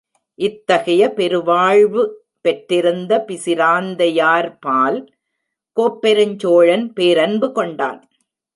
[0.39, 2.03] இத்தகைய பெருவாழ்வு
[2.41, 4.97] பெற்றிருந்த பிசிராந்தையார்பால்,
[5.77, 8.01] கோப்பெருஞ் சோழன் பேரன்பு கொண்டான்.